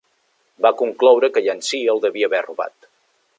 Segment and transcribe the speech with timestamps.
[0.65, 2.91] Va concloure que Yancy el devia haver robat.